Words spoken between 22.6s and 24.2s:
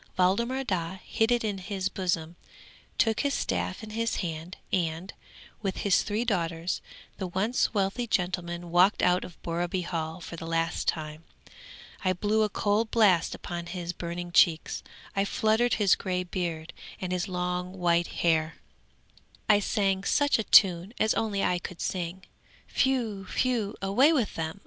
Whew! whew! away